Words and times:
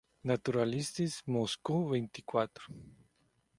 Naturalistes 0.29 1.13
Moscou" 1.33 1.81
xxiv. 1.95 2.55